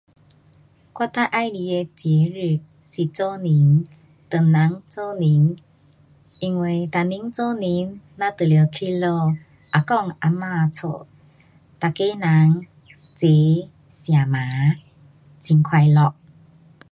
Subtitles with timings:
[0.93, 3.83] 我最喜欢的节日是做年，
[4.31, 5.55] 唐人做年。
[6.39, 11.05] 因为每年做年，咱就得回家阿公阿嫲
[11.79, 11.87] 家。
[11.89, 12.65] 每个人
[13.13, 14.75] 齐吃饭，
[15.47, 16.15] 很快乐。